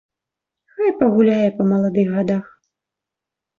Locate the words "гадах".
2.17-2.43